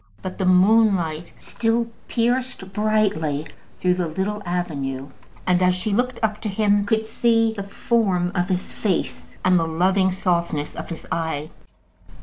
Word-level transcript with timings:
But 0.23 0.39
the 0.39 0.47
moonlight 0.47 1.31
still 1.37 1.85
pierced 2.07 2.73
brightly 2.73 3.45
through 3.79 3.93
the 3.93 4.07
little 4.07 4.41
avenue, 4.47 5.09
and 5.45 5.59
she, 5.59 5.65
as 5.65 5.75
she 5.75 5.93
looked 5.93 6.19
up 6.23 6.41
to 6.41 6.49
him, 6.49 6.87
could 6.87 7.05
see 7.05 7.53
the 7.53 7.61
form 7.61 8.31
of 8.33 8.49
his 8.49 8.73
face 8.73 9.37
and 9.45 9.59
the 9.59 9.67
loving 9.67 10.11
softness 10.11 10.75
of 10.75 10.89
his 10.89 11.05
eye. 11.11 11.51